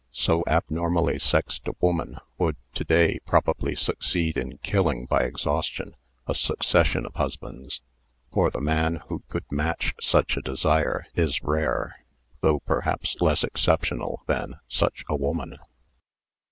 [0.13, 6.33] So abnormally sexed a woman would to day probably succeed in killing by exhaustion a
[6.33, 7.81] suc cession of husbands,
[8.33, 11.97] for the man who could rnatch such a desire is rare,
[12.39, 15.57] though perhaps less exceptional than such a woman.